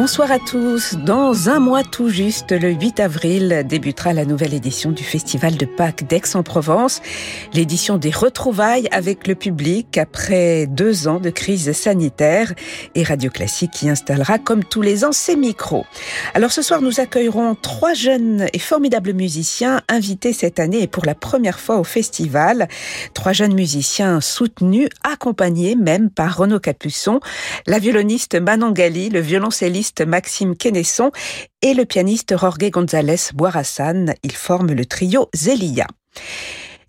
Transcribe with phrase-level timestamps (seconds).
[0.00, 0.94] Bonsoir à tous.
[0.94, 5.66] Dans un mois tout juste, le 8 avril, débutera la nouvelle édition du Festival de
[5.66, 7.02] Pâques d'Aix-en-Provence.
[7.52, 12.54] L'édition des retrouvailles avec le public après deux ans de crise sanitaire
[12.94, 15.84] et Radio Classique qui installera comme tous les ans ses micros.
[16.32, 21.06] Alors ce soir, nous accueillerons trois jeunes et formidables musiciens invités cette année et pour
[21.06, 22.68] la première fois au festival.
[23.14, 27.18] Trois jeunes musiciens soutenus, accompagnés même par Renaud Capuçon,
[27.66, 31.10] la violoniste Manon Gali, le violoncelliste Maxime Kennesson
[31.62, 34.14] et le pianiste Jorge González Boirassan.
[34.22, 35.86] Ils forment le trio Zelia.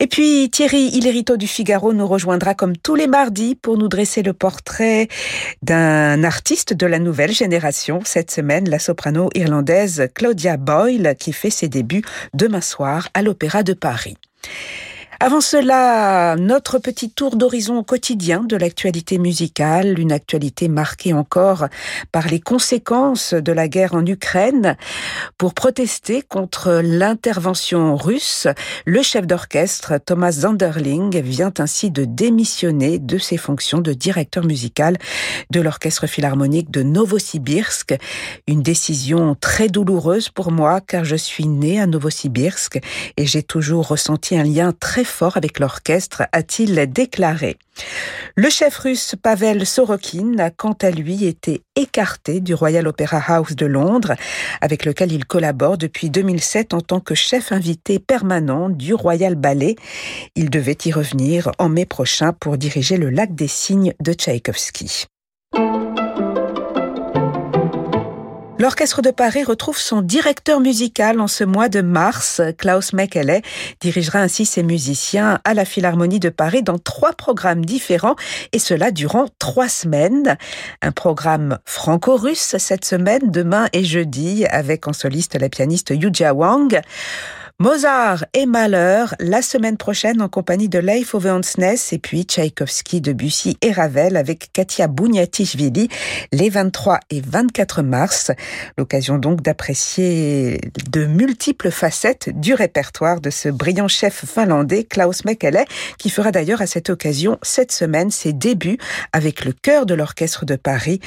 [0.01, 4.23] Et puis Thierry Ilerito du Figaro nous rejoindra comme tous les mardis pour nous dresser
[4.23, 5.09] le portrait
[5.61, 7.99] d'un artiste de la nouvelle génération.
[8.05, 13.61] Cette semaine, la soprano irlandaise Claudia Boyle qui fait ses débuts demain soir à l'Opéra
[13.63, 14.15] de Paris.
[15.21, 21.67] Avant cela, notre petit tour d'horizon quotidien de l'actualité musicale, une actualité marquée encore
[22.13, 24.77] par les conséquences de la guerre en Ukraine.
[25.37, 28.47] Pour protester contre l'intervention russe,
[28.85, 34.95] le chef d'orchestre Thomas Zanderling vient ainsi de démissionner de ses fonctions de directeur musical
[35.49, 37.93] de l'orchestre philharmonique de Novosibirsk.
[38.47, 42.79] Une décision très douloureuse pour moi car je suis né à Novosibirsk
[43.17, 47.57] et j'ai toujours ressenti un lien très fort avec l'orchestre, a-t-il déclaré.
[48.35, 53.55] Le chef russe Pavel Sorokin a quant à lui été écarté du Royal Opera House
[53.55, 54.15] de Londres,
[54.61, 59.75] avec lequel il collabore depuis 2007 en tant que chef invité permanent du Royal Ballet.
[60.35, 65.07] Il devait y revenir en mai prochain pour diriger le Lac des Cygnes de Tchaïkovski.
[68.59, 72.41] L'Orchestre de Paris retrouve son directeur musical en ce mois de mars.
[72.57, 73.41] Klaus Mekele
[73.79, 78.17] dirigera ainsi ses musiciens à la Philharmonie de Paris dans trois programmes différents
[78.51, 80.37] et cela durant trois semaines.
[80.81, 86.81] Un programme franco-russe cette semaine, demain et jeudi, avec en soliste la pianiste Yuja Wang.
[87.61, 93.01] Mozart et Mahler la semaine prochaine en compagnie de Leif Ove Hansness et puis Tchaïkovski,
[93.01, 95.89] Debussy et Ravel avec Katia Bouniatishvili
[96.31, 98.31] les 23 et 24 mars.
[98.77, 105.65] L'occasion donc d'apprécier de multiples facettes du répertoire de ce brillant chef finlandais Klaus Mekele
[105.97, 108.77] qui fera d'ailleurs à cette occasion cette semaine ses débuts
[109.11, 111.01] avec le chœur de l'orchestre de Paris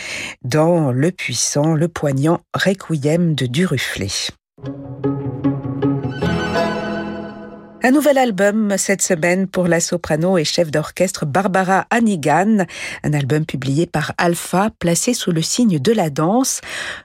[0.44, 4.10] dans le puissant, le poignant Requiem de Duruflé.
[7.84, 12.64] Un nouvel album cette semaine pour la soprano et chef d'orchestre Barbara Hannigan,
[13.02, 16.60] un album publié par Alpha, placé sous le signe de la danse.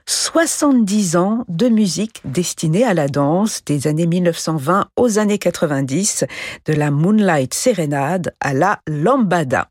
[0.06, 6.24] 70 ans de musique destinée à la danse des années 1920 aux années 90,
[6.66, 9.70] de la Moonlight Serenade à la Lambada.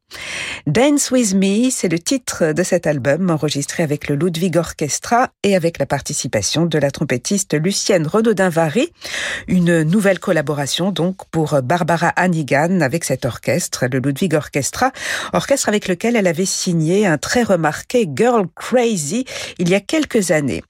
[0.65, 5.55] Dance With Me, c'est le titre de cet album enregistré avec le Ludwig Orchestra et
[5.55, 8.91] avec la participation de la trompettiste Lucienne Renaudin-Vary.
[9.47, 14.91] Une nouvelle collaboration donc pour Barbara Hannigan avec cet orchestre, le Ludwig Orchestra,
[15.31, 19.25] orchestre avec lequel elle avait signé un très remarqué Girl Crazy
[19.59, 20.63] il y a quelques années.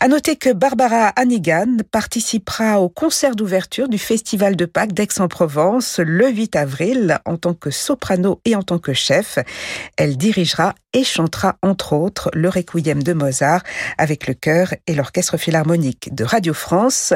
[0.00, 6.28] À noter que Barbara Hannigan participera au concert d'ouverture du Festival de Pâques d'Aix-en-Provence le
[6.28, 9.38] 8 avril en tant que soprano et en tant que chef.
[9.96, 13.62] Elle dirigera et chantera entre autres le Requiem de Mozart
[13.96, 17.14] avec le chœur et l'orchestre philharmonique de Radio France.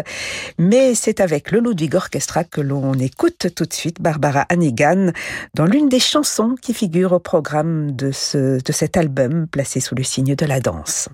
[0.58, 5.12] Mais c'est avec le Ludwig Orchestra que l'on écoute tout de suite Barbara Hannigan
[5.54, 9.94] dans l'une des chansons qui figurent au programme de, ce, de cet album placé sous
[9.94, 11.08] le signe de la danse.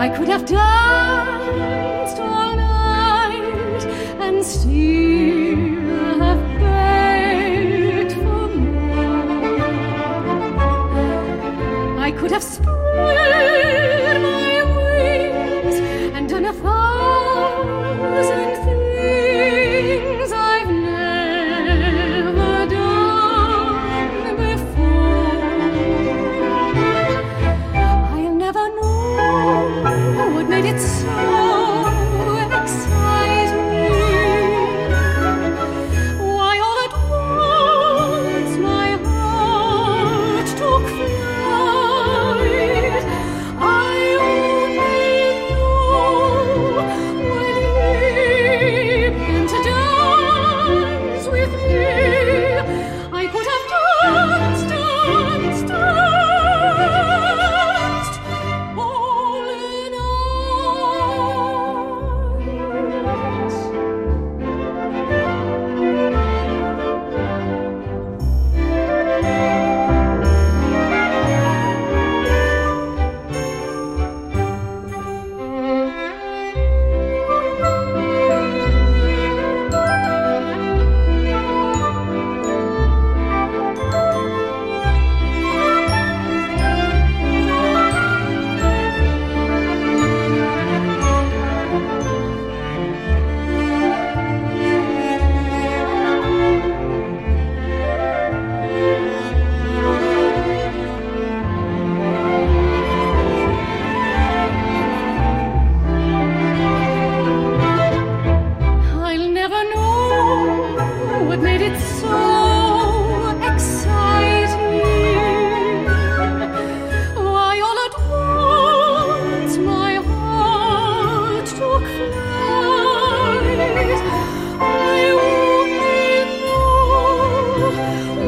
[0.00, 3.84] I could have danced all night
[4.18, 9.18] and still have begged for more.
[11.98, 15.76] I could have spread my wings
[16.16, 16.54] and done a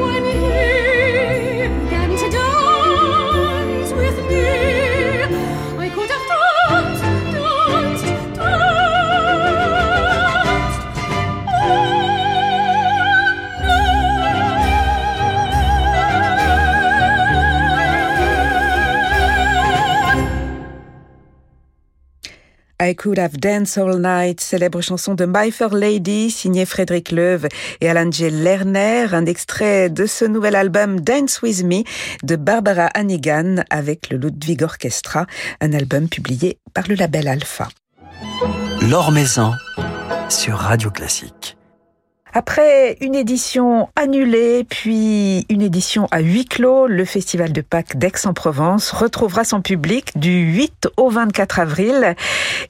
[0.00, 0.61] when he
[22.92, 27.48] I Could Have Danced All Night, célèbre chanson de My Fair Lady, signée Frédéric Leuve
[27.80, 28.28] et Alan J.
[28.28, 31.84] Lerner, un extrait de ce nouvel album Dance With Me
[32.22, 35.24] de Barbara Hannigan avec le Ludwig Orchestra,
[35.62, 37.68] un album publié par le label Alpha.
[38.82, 39.52] L'Or Maison
[40.28, 41.56] sur Radio Classique.
[42.34, 48.90] Après une édition annulée, puis une édition à huis clos, le Festival de Pâques d'Aix-en-Provence
[48.92, 52.16] retrouvera son public du 8 au 24 avril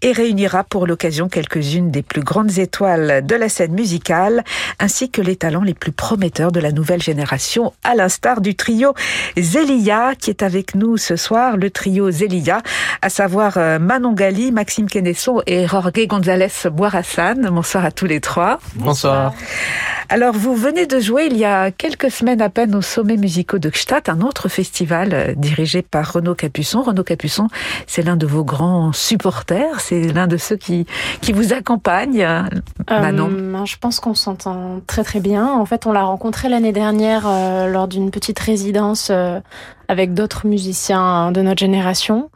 [0.03, 4.43] et réunira pour l'occasion quelques-unes des plus grandes étoiles de la scène musicale,
[4.81, 8.95] ainsi que les talents les plus prometteurs de la nouvelle génération, à l'instar du trio
[9.39, 12.63] Zelia qui est avec nous ce soir, le trio Zelia,
[13.01, 17.49] à savoir euh, Manon Gali, Maxime Kenesso et Jorge González Boirassan.
[17.49, 18.59] Bonsoir à tous les trois.
[18.75, 19.33] Bonsoir.
[20.13, 23.59] Alors, vous venez de jouer il y a quelques semaines à peine au Sommet musicaux
[23.59, 26.83] de Gstaad, un autre festival euh, dirigé par Renaud Capuçon.
[26.83, 27.49] Renaud Capuçon,
[27.87, 30.87] c'est l'un de vos grands supporters, c'est l'un de ceux qui,
[31.23, 32.43] qui vous accompagnent, euh,
[32.91, 33.31] Manon.
[33.33, 35.51] Euh, je pense qu'on s'entend très très bien.
[35.51, 37.23] En fait, on l'a rencontré l'année dernière
[37.69, 39.11] lors d'une petite résidence
[39.89, 42.29] avec d'autres musiciens de notre génération.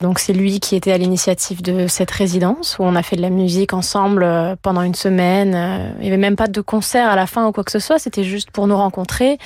[0.00, 3.22] Donc c'est lui qui était à l'initiative de cette résidence où on a fait de
[3.22, 5.54] la musique ensemble euh, pendant une semaine.
[5.54, 7.78] Euh, Il n'y avait même pas de concert à la fin ou quoi que ce
[7.78, 9.38] soit, c'était juste pour nous rencontrer,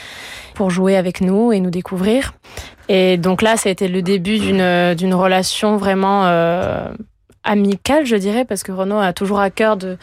[0.54, 2.34] pour jouer avec nous et nous découvrir.
[2.88, 6.88] Et donc là, ça a été le début d'une d'une relation vraiment euh,
[7.44, 9.98] amicale, je dirais, parce que Renaud a toujours à cœur de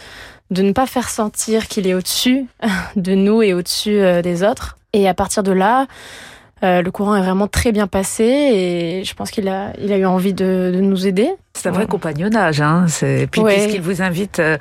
[0.52, 2.46] de ne pas faire sentir qu'il est au-dessus
[2.96, 4.78] de nous et au-dessus euh, des autres.
[4.94, 5.88] Et à partir de là,
[6.64, 9.98] euh, le courant est vraiment très bien passé et je pense qu'il a, il a
[9.98, 11.30] eu envie de, de nous aider.
[11.54, 11.88] C'est un vrai Ouais.
[11.90, 12.86] compagnonnage, hein.
[12.88, 13.54] C'est puis Ouais.
[13.56, 14.58] puisqu'il vous invite euh,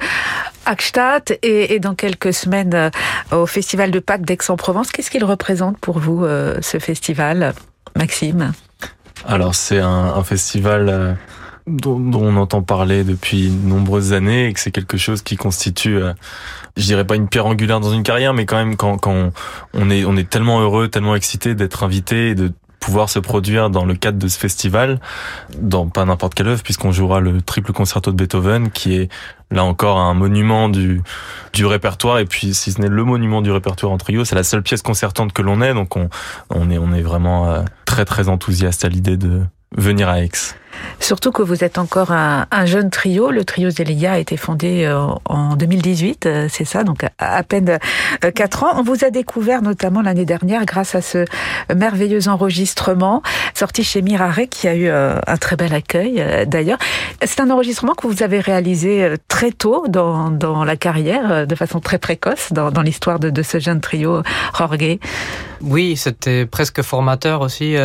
[0.66, 2.90] à Gstaad et, et dans quelques semaines euh,
[3.32, 6.24] au Festival de Pâques d'Aix-en-Provence, qu'est-ce qu'il représente pour vous
[6.60, 7.54] ce festival,
[7.96, 8.52] Maxime?
[9.26, 11.12] Alors c'est un, un festival euh,
[11.66, 15.96] dont, on entend parler depuis de nombreuses années et que c'est quelque chose qui constitue,
[15.96, 16.12] euh,
[16.76, 19.32] je dirais pas une pierre angulaire dans une carrière, mais quand même quand, quand on,
[19.72, 22.52] on est on est tellement heureux, tellement excité d'être invité et de
[22.84, 25.00] pouvoir se produire dans le cadre de ce festival,
[25.58, 29.08] dans pas n'importe quelle œuvre, puisqu'on jouera le triple concerto de Beethoven, qui est
[29.50, 31.00] là encore un monument du
[31.54, 34.42] du répertoire, et puis si ce n'est le monument du répertoire en trio, c'est la
[34.42, 36.10] seule pièce concertante que l'on ait, donc on
[36.50, 39.40] on est on est vraiment euh, très très enthousiaste à l'idée de
[39.76, 40.30] venir à Aix.
[41.00, 43.30] Surtout que vous êtes encore un, un jeune trio.
[43.30, 47.42] Le trio Zelia a été fondé euh, en 2018, euh, c'est ça, donc à, à
[47.42, 47.78] peine
[48.24, 48.72] euh, quatre ans.
[48.76, 51.24] On vous a découvert notamment l'année dernière grâce à ce
[51.74, 53.22] merveilleux enregistrement
[53.54, 56.78] sorti chez Mirare qui a eu euh, un très bel accueil euh, d'ailleurs.
[57.24, 61.46] C'est un enregistrement que vous avez réalisé euh, très tôt dans, dans la carrière, euh,
[61.46, 64.22] de façon très précoce dans, dans l'histoire de, de ce jeune trio
[64.56, 64.98] Jorge.
[65.60, 67.76] Oui, c'était presque formateur aussi.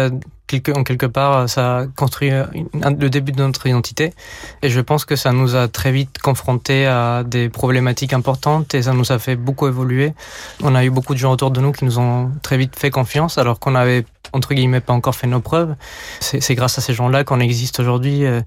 [0.49, 4.13] Quelque- en quelque part, ça a construit le début de notre identité.
[4.63, 8.81] Et je pense que ça nous a très vite confrontés à des problématiques importantes et
[8.81, 10.13] ça nous a fait beaucoup évoluer.
[10.63, 12.89] On a eu beaucoup de gens autour de nous qui nous ont très vite fait
[12.89, 15.73] confiance alors qu'on avait entre guillemets pas encore fait nos preuves.
[16.19, 18.25] C'est grâce à ces gens-là qu'on existe aujourd'hui.
[18.25, 18.41] euh.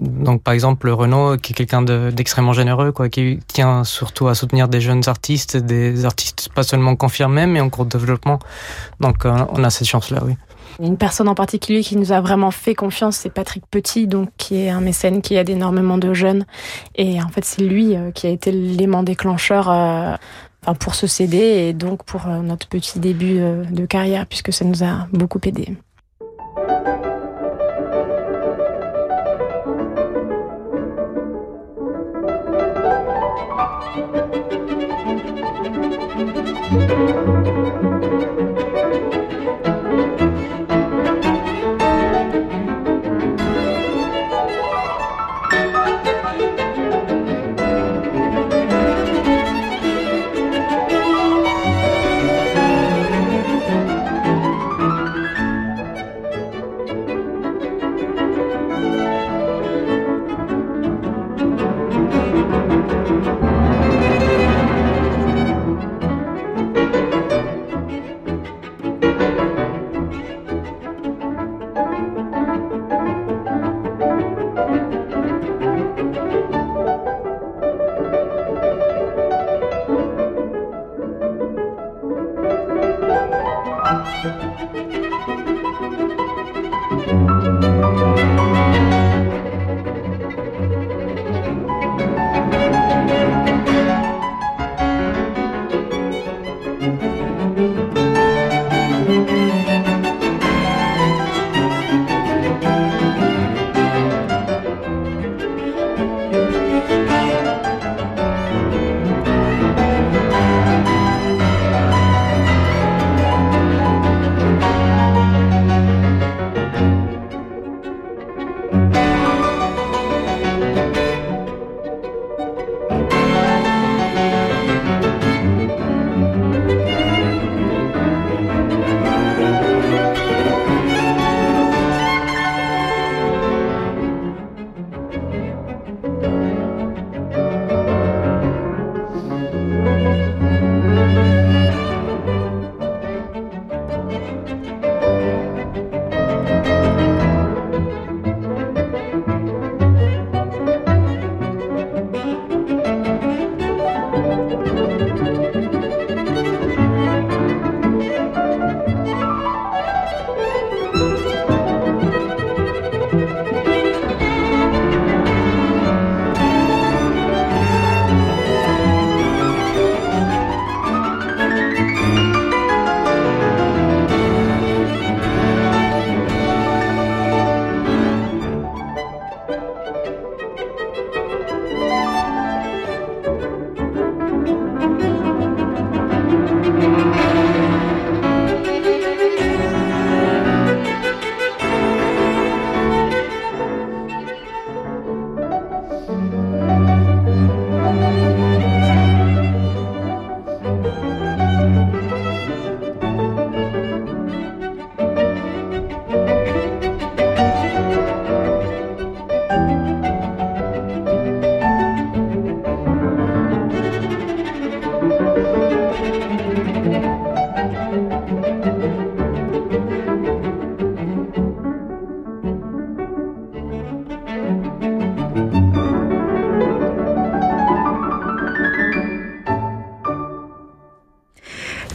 [0.00, 4.34] Donc par exemple Renaud, qui est quelqu'un de- d'extrêmement généreux, quoi, qui tient surtout à
[4.34, 8.38] soutenir des jeunes artistes, des artistes pas seulement confirmés mais en cours de développement.
[9.00, 10.36] Donc euh, on a cette chance-là, oui.
[10.80, 14.62] Une personne en particulier qui nous a vraiment fait confiance, c'est Patrick Petit, donc qui
[14.62, 16.44] est un mécène qui aide énormément de jeunes.
[16.94, 20.16] Et en fait, c'est lui euh, qui a été l'élément déclencheur euh,
[20.74, 24.64] pour ce CD et donc pour euh, notre petit début euh, de carrière, puisque ça
[24.64, 25.76] nous a beaucoup aidé.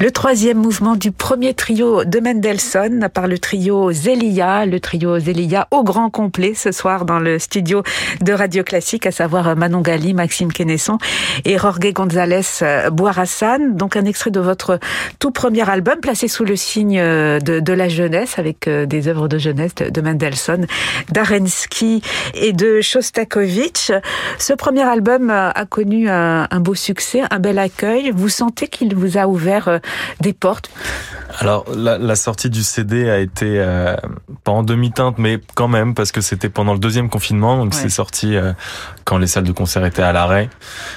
[0.01, 5.67] Le troisième mouvement du premier trio de Mendelssohn par le trio Zelia, le trio Zelia
[5.69, 7.83] au grand complet ce soir dans le studio
[8.19, 10.97] de Radio Classique, à savoir Manon Gali, Maxime Quesnesson
[11.45, 12.41] et Jorge González
[12.91, 13.75] Boirassan.
[13.75, 14.79] Donc un extrait de votre
[15.19, 19.27] tout premier album placé sous le signe de, de la jeunesse avec euh, des œuvres
[19.27, 20.65] de jeunesse de, de Mendelssohn,
[21.11, 22.01] d'Arensky
[22.33, 23.91] et de Shostakovich.
[24.39, 28.09] Ce premier album a connu un, beau succès, un bel accueil.
[28.09, 29.77] Vous sentez qu'il vous a ouvert euh,
[30.19, 30.69] des portes
[31.39, 33.95] Alors, la, la, sortie du CD a été euh,
[34.43, 37.79] pas en demi-teinte, mais quand même, parce que c'était pendant le deuxième confinement, donc ouais.
[37.79, 38.53] c'est sorti euh,
[39.05, 40.49] quand les salles de concert étaient à l'arrêt.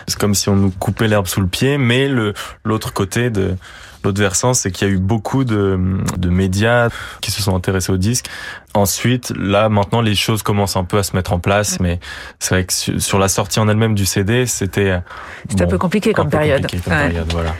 [0.08, 2.34] C'est comme si on nous coupait l'herbe sous le pied, mais le
[2.64, 3.56] l'autre côté de
[4.04, 5.78] L'autre versant, c'est qu'il y a eu beaucoup de,
[6.18, 6.90] de médias
[7.22, 8.26] qui se sont intéressés au disque.
[8.74, 12.00] Ensuite, là, maintenant, les choses commencent un peu à se mettre en place, mais
[12.40, 14.98] c'est vrai que sur la sortie en elle-même du CD, c'était
[15.48, 16.62] c'était bon, un peu compliqué comme période.
[16.62, 17.08] Compliqué comme ouais.
[17.08, 17.54] période voilà.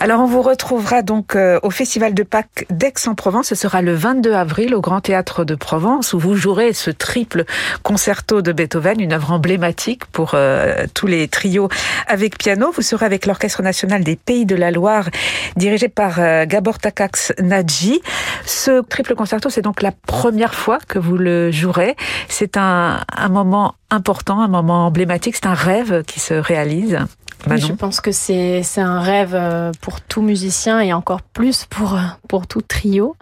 [0.00, 3.46] Alors, on vous retrouvera donc euh, au Festival de Pâques d'Aix-en-Provence.
[3.46, 7.44] Ce sera le 22 avril au Grand Théâtre de Provence, où vous jouerez ce triple
[7.84, 11.68] concerto de Beethoven, une œuvre emblématique pour euh, tous les trios
[12.08, 12.72] avec piano.
[12.74, 15.08] Vous serez avec l'Orchestre national des Pays de la Loire,
[15.56, 18.00] dirigé par euh, Gabor Takacs Nadji.
[18.44, 21.96] Ce triple concerto, c'est donc la première fois que vous le jouerez.
[22.28, 26.98] C'est un, un moment important, un moment emblématique, c'est un rêve qui se réalise.
[27.46, 31.66] Oui, je pense que c'est c'est un rêve euh, pour tout musicien et encore plus
[31.66, 33.16] pour pour tout trio.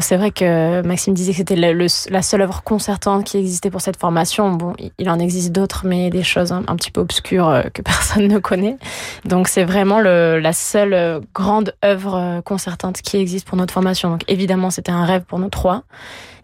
[0.00, 3.98] C'est vrai que Maxime disait que c'était la seule œuvre concertante qui existait pour cette
[3.98, 4.52] formation.
[4.52, 7.82] Bon, il en existe d'autres, mais des choses un, un, petit peu obscures euh, que
[7.82, 8.78] personne ne connaît.
[9.26, 14.10] Donc c'est vraiment le, la seule grande œuvre concertante qui existe pour notre formation.
[14.10, 15.82] Donc évidemment, c'était un rêve pour nous trois.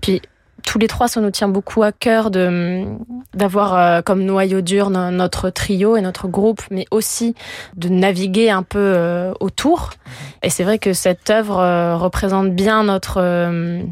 [0.02, 0.20] Puis
[0.68, 2.84] tous les trois, ça nous tient beaucoup à cœur de
[3.32, 7.34] d'avoir euh, comme noyau dur notre trio et notre groupe, mais aussi
[7.76, 9.90] de naviguer un peu euh, autour.
[10.42, 13.82] Et c'est vrai que cette œuvre euh, représente bien notre euh,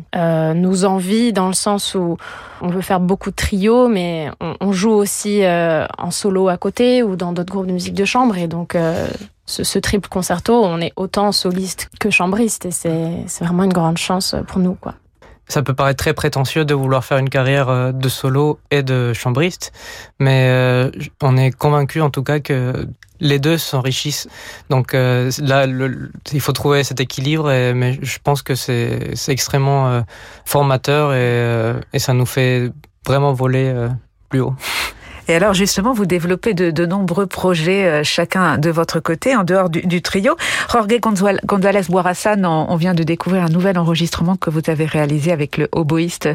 [0.52, 2.18] nos envies dans le sens où
[2.60, 4.30] on veut faire beaucoup de trios, mais
[4.60, 8.36] on, joue aussi en solo à côté ou dans d'autres groupes de musique de chambre.
[8.36, 8.76] Et donc
[9.46, 13.98] ce, ce, triple concerto, on est autant soliste que chambriste, et c'est vraiment une grande
[13.98, 14.94] chance pour nous, quoi
[15.48, 19.72] ça peut paraître très prétentieux de vouloir faire une carrière de solo et de chambriste,
[20.18, 20.90] mais euh,
[21.22, 22.86] on est convaincu en tout cas que
[23.20, 24.28] les deux s'enrichissent.
[24.70, 25.66] Donc euh, là,
[26.32, 30.00] il faut trouver cet équilibre, mais je pense que c'est extrêmement euh,
[30.44, 32.72] formateur et, et, ça nous fait
[33.06, 33.72] vraiment voler
[34.28, 34.54] plus haut.
[35.28, 39.44] Et alors justement, vous développez de, de nombreux projets euh, chacun de votre côté, en
[39.44, 40.36] dehors du, du trio.
[40.70, 40.86] Jorge
[41.44, 45.68] González Boirassan, on, vient de découvrir un nouvel enregistrement que vous avez réalisé avec le
[45.72, 46.28] oboïste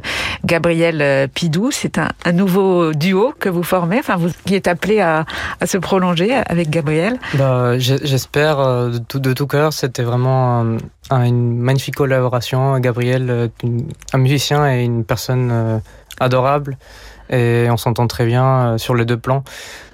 [0.43, 1.71] Gabriel euh, Pidou.
[1.71, 5.25] C'est un, un, nouveau duo que vous formez, enfin vous qui êtes appelé à,
[5.60, 7.19] à se prolonger avec Gabriel.
[7.36, 9.71] Bah, J'espère euh, de tout, de tout cœur.
[9.71, 10.65] C'était vraiment
[11.12, 12.77] une magnifique collaboration.
[12.79, 13.50] Gabriel,
[14.13, 15.81] un musicien et une personne
[16.20, 16.77] adorable
[17.31, 19.44] et on s'entend très bien euh, sur les deux plans.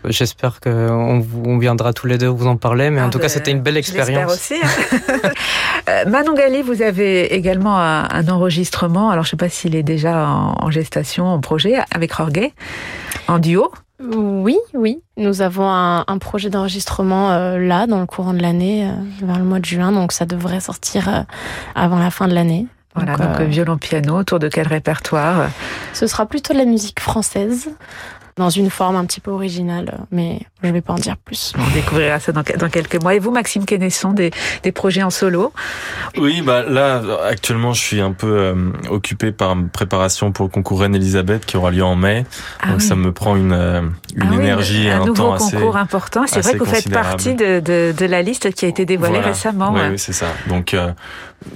[0.05, 3.23] J'espère qu'on on viendra tous les deux vous en parler, mais ah en tout ben,
[3.23, 4.33] cas c'était une belle expérience.
[4.33, 4.55] aussi.
[4.61, 6.03] Hein.
[6.07, 9.83] Manon Gali, vous avez également un, un, enregistrement, alors je ne sais pas s'il est
[9.83, 12.51] déjà en, en, gestation, en projet, avec Jorge,
[13.27, 15.01] en duo oui, oui.
[15.17, 19.39] Nous avons un, un projet d'enregistrement euh, là, dans le courant de l'année, euh, vers
[19.39, 21.21] le mois de juin, donc ça devrait sortir euh,
[21.73, 22.67] avant la fin de l'année.
[22.97, 25.49] Voilà, donc, donc euh, violon-piano, autour de quel répertoire?
[25.93, 27.69] Ce sera plutôt de la musique française,
[28.37, 31.53] dans une forme un petit peu originale, mais je ne vais pas en dire plus.
[31.57, 33.15] On découvrira ça dans, dans quelques mois.
[33.15, 34.31] Et vous, Maxime Quesnesson, des,
[34.63, 35.51] des projets en solo
[36.17, 40.51] Oui, bah là, actuellement, je suis un peu euh, occupé par une préparation pour le
[40.51, 42.25] concours Reine-Elisabeth qui aura lieu en mai.
[42.61, 42.85] Ah donc oui.
[42.85, 43.81] ça me prend une, euh,
[44.15, 46.23] une ah énergie oui, et un, un temps assez Un nouveau concours important.
[46.27, 49.15] C'est vrai que vous faites partie de, de, de, la liste qui a été dévoilée
[49.15, 49.27] voilà.
[49.29, 49.71] récemment.
[49.73, 49.89] Oui, ouais.
[49.91, 50.27] oui c'est ça.
[50.47, 50.91] Donc, euh,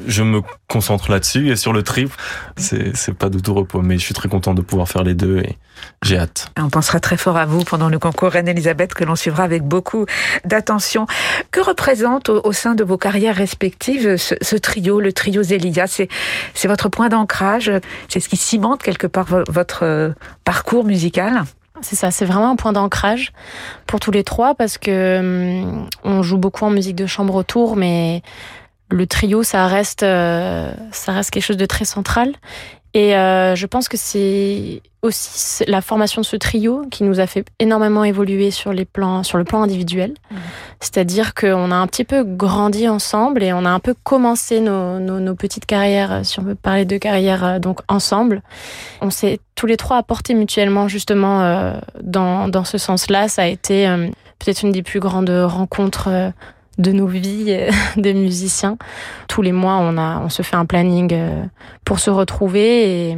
[0.08, 2.16] je me concentre là-dessus et sur le triple,
[2.56, 3.82] c'est pas du tout repos.
[3.82, 5.58] Mais je suis très content de pouvoir faire les deux et
[6.04, 6.48] j'ai hâte.
[6.58, 10.06] On pensera très fort à vous pendant le concours Reine-Elisabeth que l'on suivra avec beaucoup
[10.46, 11.06] d'attention.
[11.52, 15.86] Que représente au, au, sein de vos carrières respectives ce, ce trio, le trio Zélia?
[15.88, 17.72] C'est votre point d'ancrage
[18.08, 20.10] C'est ce qui cimente quelque part votre euh,
[20.44, 21.44] parcours musical?
[21.82, 23.34] C'est ça, c'est vraiment un point d'ancrage
[23.88, 27.76] pour tous les trois parce que hum, on joue beaucoup en musique de chambre autour,
[27.76, 28.22] mais
[28.90, 32.34] le trio, ça reste, euh, ça reste quelque chose de très central.
[32.94, 37.26] Et euh, je pense que c'est aussi la formation de ce trio qui nous a
[37.26, 40.12] fait énormément évoluer sur les plans, sur le plan individuel.
[40.12, 40.36] Mmh.
[40.80, 45.00] C'est-à-dire qu'on a un petit peu grandi ensemble et on a un peu commencé nos,
[45.00, 48.42] nos, nos petites carrières, si on peut parler de carrière, euh, donc ensemble.
[49.02, 53.28] On s'est tous les trois apportés mutuellement justement euh, dans, dans ce sens-là.
[53.28, 54.08] Ça a été euh,
[54.40, 56.34] peut-être une des plus grandes rencontres
[56.78, 57.56] de nos vies
[57.98, 58.78] de musiciens.
[59.28, 61.14] Tous les mois, on a, on se fait un planning
[61.86, 63.18] pour se retrouver et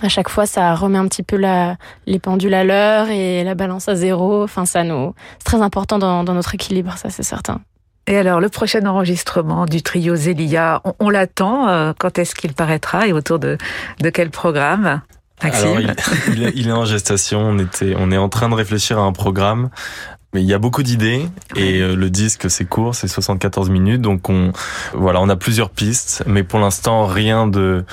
[0.00, 3.56] à chaque fois, ça remet un petit peu la, les pendules à l'heure et la
[3.56, 4.44] balance à zéro.
[4.44, 7.60] Enfin, ça nous, c'est très important dans, dans notre équilibre, ça c'est certain.
[8.06, 11.68] Et alors, le prochain enregistrement du trio Zélia, on, on l'attend.
[11.68, 13.58] euh, Quand est-ce qu'il paraîtra et autour de,
[14.00, 15.02] de quel programme?
[15.42, 15.90] Maxime Alors,
[16.28, 17.40] il, il est en gestation.
[17.40, 19.68] On était, on est en train de réfléchir à un programme.
[20.34, 24.02] Mais il y a beaucoup d'idées et euh, le disque c'est court, c'est 74 minutes,
[24.02, 24.52] donc on
[24.92, 27.84] voilà, on a plusieurs pistes, mais pour l'instant rien de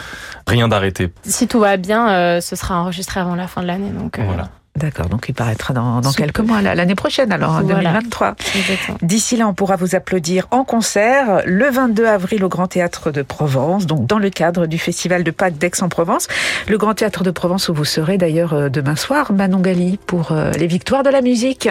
[0.46, 1.14] rien d'arrêté.
[1.24, 3.90] Si tout va bien, euh, ce sera enregistré avant la fin de l'année.
[3.90, 4.50] Donc, euh, Voilà.
[4.76, 7.76] D'accord, donc il paraîtra dans, quelques mois, l'année prochaine alors, en Voilà.
[7.94, 8.36] 2023.
[8.58, 8.98] exactement.
[9.02, 13.22] D'ici là, on pourra vous applaudir en concert le 22 avril au Grand Théâtre de
[13.22, 16.28] Provence, donc dans le cadre du Festival de Pâques d'Aix-en-Provence.
[16.68, 20.34] Le Grand Théâtre de Provence où vous serez d'ailleurs euh, demain soir, Manon Gali, pour
[20.34, 21.70] euh, les victoires de la musique.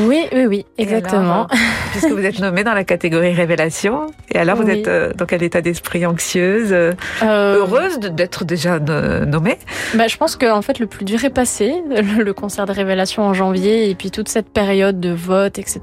[0.00, 1.20] Oui, oui, oui, exactement.
[1.20, 1.56] alors, euh,
[1.92, 4.08] puisque vous êtes nommée dans la catégorie Révélation.
[4.32, 4.82] Et alors, vous Oui.
[4.84, 9.56] êtes dans quel état d'esprit anxieuse, euh, heureuse d'être déjà no- nommée?
[9.94, 11.74] Bah, je pense que en fait le plus dur est passé,
[12.18, 15.80] le concert de révélation en janvier et puis toute cette période de vote, etc.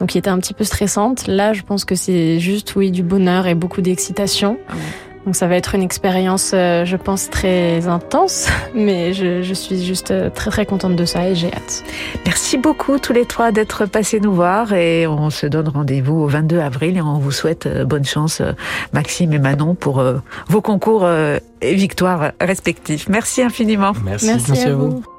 [0.00, 1.26] Donc qui était un petit peu stressante.
[1.26, 4.58] Là, je pense que c'est juste oui du bonheur et beaucoup d'excitation.
[4.68, 4.80] Ah ouais.
[5.28, 9.84] Donc ça va être une expérience, euh, je pense très intense, mais je, je suis
[9.84, 11.84] juste euh, très très contente de ça et j'ai hâte.
[12.24, 16.28] Merci beaucoup tous les trois d'être passés nous voir et on se donne rendez-vous au
[16.28, 18.40] 22 avril et on vous souhaite euh, bonne chance
[18.94, 20.02] Maxime et Manon pour
[20.48, 21.06] vos concours
[21.60, 23.08] et victoires respectifs.
[23.10, 23.92] Merci infiniment.
[24.04, 24.26] Merci.
[24.28, 24.90] Merci, Merci à à vous.
[24.90, 25.17] vous.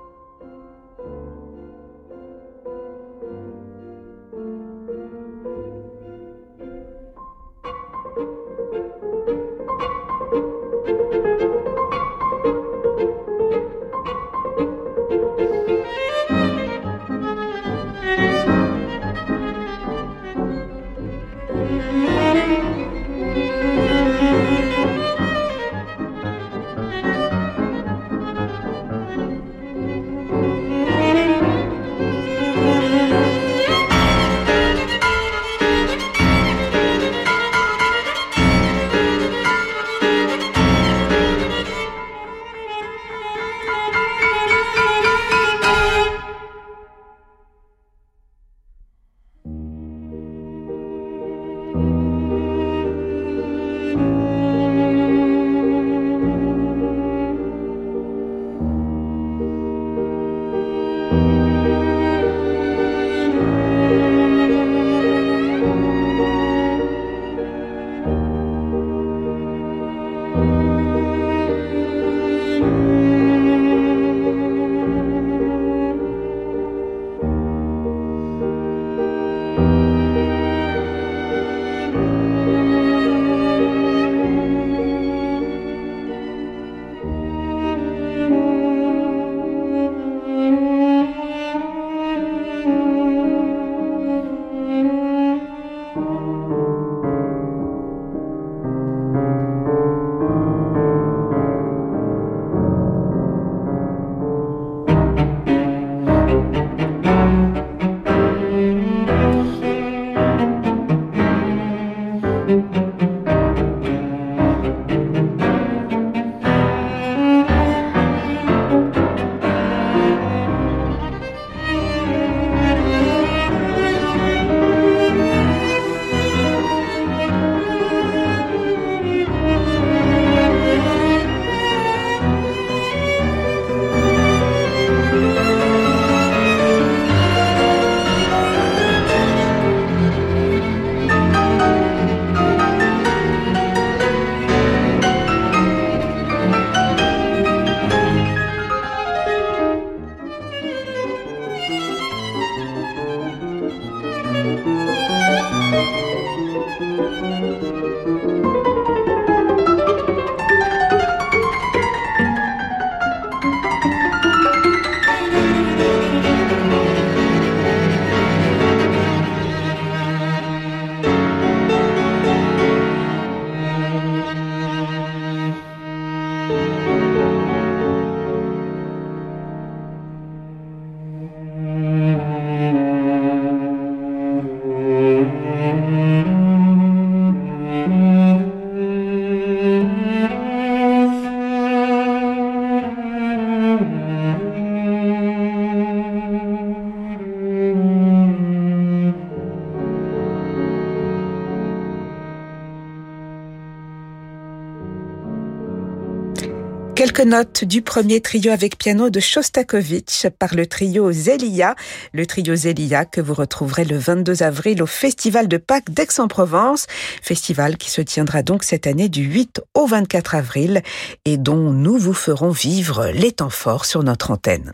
[207.09, 211.73] Quelques notes du premier trio avec piano de Shostakovich par le trio Zelia,
[212.13, 216.85] le trio Zelia que vous retrouverez le 22 avril au Festival de Pâques d'Aix-en-Provence,
[217.23, 220.83] festival qui se tiendra donc cette année du 8 au 24 avril
[221.25, 224.73] et dont nous vous ferons vivre les temps forts sur notre antenne.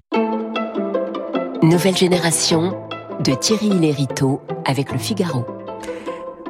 [1.64, 2.78] Nouvelle génération
[3.24, 5.46] de Thierry Lériteau avec le Figaro.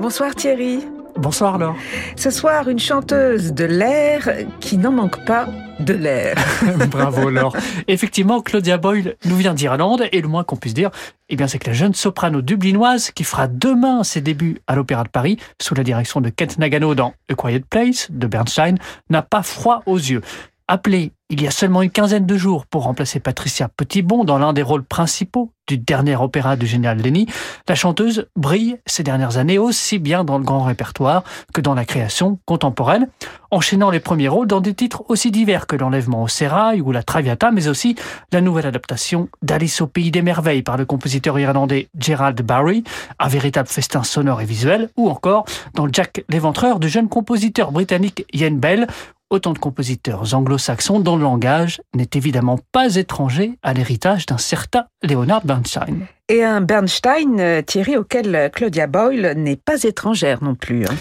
[0.01, 0.79] Bonsoir Thierry.
[1.17, 1.77] Bonsoir Laure.
[2.17, 5.47] Ce soir, une chanteuse de l'air qui n'en manque pas
[5.79, 6.35] de l'air.
[6.89, 7.55] Bravo Laure.
[7.87, 10.91] Effectivement, Claudia Boyle nous vient d'Irlande et le moins qu'on puisse dire,
[11.29, 15.03] eh bien, c'est que la jeune soprano dublinoise qui fera demain ses débuts à l'Opéra
[15.03, 18.75] de Paris sous la direction de Kent Nagano dans A Quiet Place de Bernstein
[19.09, 20.21] n'a pas froid aux yeux.
[20.67, 24.53] Appelée il y a seulement une quinzaine de jours pour remplacer Patricia Petitbon dans l'un
[24.53, 27.25] des rôles principaux du dernier opéra du général Lenny,
[27.67, 31.85] la chanteuse brille ces dernières années aussi bien dans le grand répertoire que dans la
[31.85, 33.07] création contemporaine,
[33.49, 37.01] enchaînant les premiers rôles dans des titres aussi divers que l'enlèvement au sérail ou la
[37.01, 37.95] Traviata, mais aussi
[38.31, 42.83] la nouvelle adaptation d'Alice au pays des merveilles par le compositeur irlandais Gerald Barry,
[43.17, 48.25] un véritable festin sonore et visuel, ou encore dans Jack l'éventreur du jeune compositeur britannique
[48.33, 48.87] Ian Bell,
[49.29, 55.45] autant de compositeurs anglo-saxons dont langage n'est évidemment pas étranger à l'héritage d'un certain Leonard
[55.45, 56.07] Bernstein.
[56.29, 60.85] Et un Bernstein, euh, Thierry, auquel Claudia Boyle n'est pas étrangère non plus.
[60.85, 60.95] hein.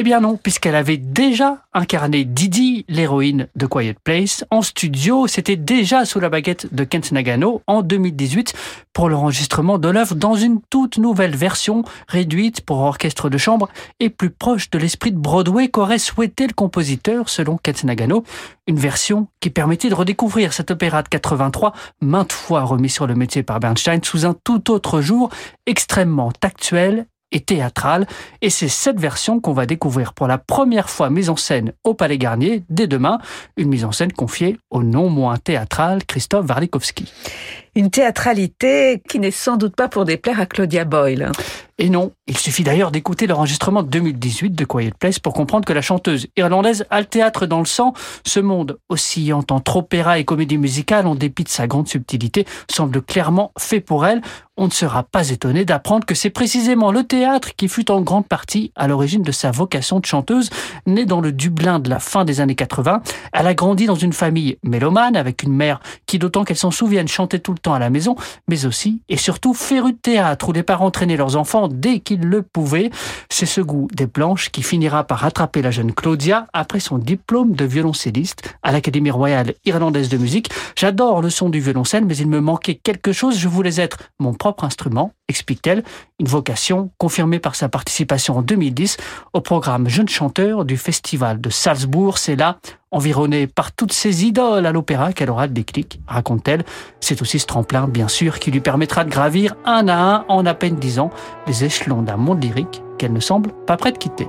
[0.00, 5.26] Eh bien non, puisqu'elle avait déjà incarné Didi, l'héroïne de Quiet Place, en studio.
[5.26, 8.54] C'était déjà sous la baguette de Kent Nagano en 2018
[8.92, 14.08] pour l'enregistrement de l'œuvre dans une toute nouvelle version réduite pour orchestre de chambre et
[14.08, 18.22] plus proche de l'esprit de Broadway qu'aurait souhaité le compositeur selon Kent Nagano.
[18.68, 23.16] Une version qui permettait de redécouvrir cet opéra de 83, maintes fois remis sur le
[23.16, 25.28] métier par Bernstein, sous un tout autre jour
[25.66, 28.06] extrêmement actuel et théâtrale.
[28.40, 31.94] Et c'est cette version qu'on va découvrir pour la première fois mise en scène au
[31.94, 33.18] Palais Garnier dès demain.
[33.56, 37.12] Une mise en scène confiée au non moins théâtral Christophe Warlikowski.
[37.74, 41.30] Une théâtralité qui n'est sans doute pas pour déplaire à Claudia Boyle.
[41.80, 45.72] Et non, il suffit d'ailleurs d'écouter l'enregistrement de 2018 de Quiet Place pour comprendre que
[45.72, 47.92] la chanteuse irlandaise a le théâtre dans le sang.
[48.26, 53.00] Ce monde oscillant entre opéra et comédie musicale, en dépit de sa grande subtilité, semble
[53.00, 54.22] clairement fait pour elle.
[54.56, 58.26] On ne sera pas étonné d'apprendre que c'est précisément le théâtre qui fut en grande
[58.26, 60.50] partie à l'origine de sa vocation de chanteuse.
[60.84, 63.02] Née dans le Dublin de la fin des années 80,
[63.32, 67.06] elle a grandi dans une famille mélomane avec une mère qui, d'autant qu'elle s'en souvienne,
[67.06, 68.16] chantait tout le temps à la maison,
[68.48, 72.20] mais aussi et surtout féru de théâtre où les parents traînaient leurs enfants dès qu'ils
[72.20, 72.90] le pouvaient.
[73.30, 77.52] C'est ce goût des planches qui finira par rattraper la jeune Claudia après son diplôme
[77.52, 80.50] de violoncelliste à l'Académie royale irlandaise de musique.
[80.76, 83.38] J'adore le son du violoncelle, mais il me manquait quelque chose.
[83.38, 85.84] Je voulais être mon propre instrument, explique-t-elle.
[86.18, 88.96] Une vocation confirmée par sa participation en 2010
[89.34, 92.18] au programme Jeune chanteur du Festival de Salzbourg.
[92.18, 92.58] C'est là,
[92.90, 96.64] environnée par toutes ses idoles à l'opéra, qu'elle aura le déclic, raconte-t-elle.
[97.00, 100.46] C'est aussi ce tremplin, bien sûr, qui lui permettra de gravir un à un, en
[100.46, 101.10] à peine dix ans,
[101.46, 104.26] les échelons d'un monde lyrique qu'elle ne semble pas prête de quitter.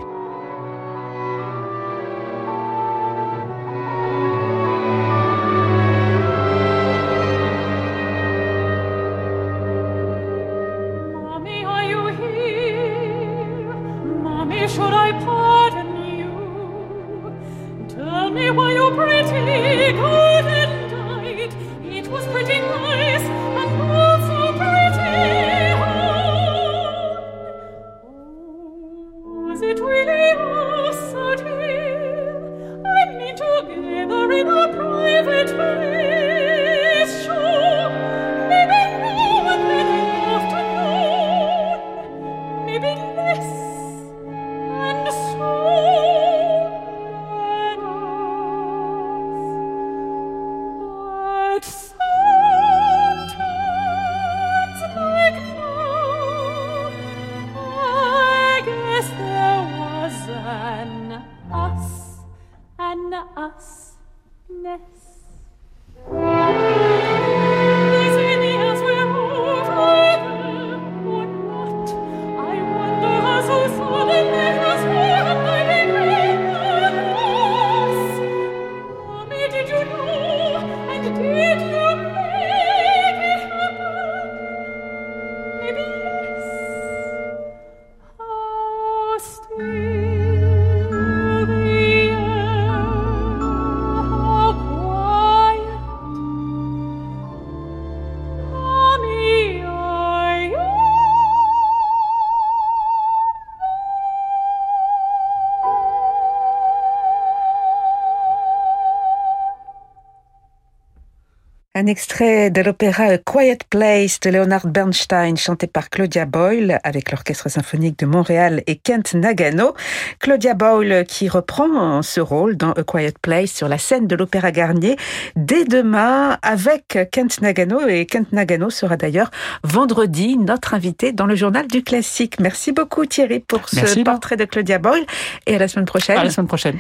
[111.80, 117.48] Un extrait de l'opéra Quiet Place de Leonard Bernstein, chanté par Claudia Boyle avec l'Orchestre
[117.48, 119.74] symphonique de Montréal et Kent Nagano.
[120.20, 124.52] Claudia Boyle qui reprend ce rôle dans A Quiet Place sur la scène de l'Opéra
[124.52, 124.98] Garnier
[125.38, 129.32] dès demain avec Kent Nagano et Kent Nagano sera d'ailleurs
[129.63, 132.42] vendredi notre invité dans le journal du classique.
[132.42, 135.06] Merci beaucoup Thierry pour ce Merci, portrait de Claudia Boyle
[135.48, 136.18] et à la semaine prochaine.
[136.18, 136.78] À la semaine prochaine.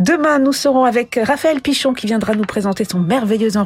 [0.00, 3.58] Demain, nous serons avec Raphaël Pichon qui viendra nous présenter son merveilleux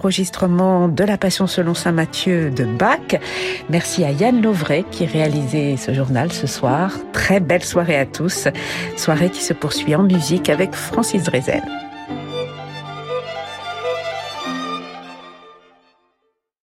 [0.48, 3.20] de la Passion selon Saint Matthieu de Bach.
[3.68, 6.92] Merci à Yann Lovray qui réalisait ce journal ce soir.
[7.12, 8.48] Très belle soirée à tous.
[8.96, 11.62] Soirée qui se poursuit en musique avec Francis Drezel.